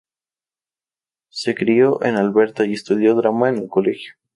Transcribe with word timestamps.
Se 1.29 1.53
crio 1.53 2.03
en 2.03 2.15
Alberta 2.15 2.65
y 2.65 2.73
estudió 2.73 3.13
drama 3.13 3.49
en 3.49 3.57
el 3.57 3.67
colegio. 3.69 4.13